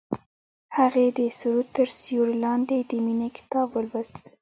[0.77, 4.15] هغې د سرود تر سیوري لاندې د مینې کتاب ولوست.